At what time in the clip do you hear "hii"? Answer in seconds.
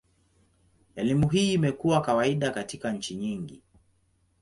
1.29-1.53